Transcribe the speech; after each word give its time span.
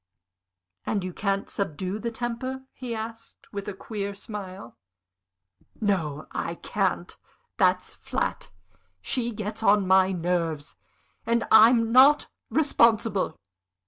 "And 0.83 1.03
you 1.03 1.13
can't 1.13 1.47
subdue 1.47 1.99
the 1.99 2.09
temper?" 2.09 2.63
he 2.73 2.95
asked, 2.95 3.53
with 3.53 3.67
a 3.67 3.73
queer 3.75 4.15
smile. 4.15 4.75
"No, 5.79 6.25
I 6.31 6.55
can't! 6.55 7.15
That's 7.57 7.93
flat. 7.93 8.49
She 9.03 9.31
gets 9.31 9.61
on 9.61 9.85
my 9.85 10.11
nerves, 10.11 10.75
and 11.23 11.43
I'm 11.51 11.91
not 11.91 12.29
responsible. 12.49 13.37